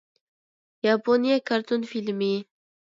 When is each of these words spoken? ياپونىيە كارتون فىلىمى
ياپونىيە 0.89 1.39
كارتون 1.53 1.89
فىلىمى 1.95 2.35